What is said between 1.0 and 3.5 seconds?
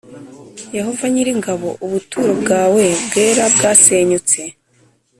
nyir ingabo ubuturo bwawe bwera